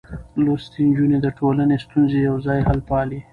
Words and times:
لوستې 0.43 0.81
نجونې 0.89 1.17
د 1.21 1.27
ټولنې 1.37 1.75
ستونزې 1.85 2.19
يوځای 2.29 2.59
حل 2.67 2.79
پالي. 2.89 3.19